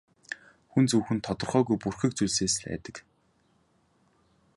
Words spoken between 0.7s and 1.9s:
Хүн зөвхөн тодорхойгүй